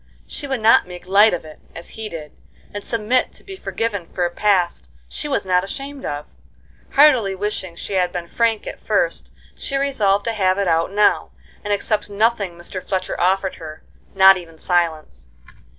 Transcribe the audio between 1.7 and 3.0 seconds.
as he did, and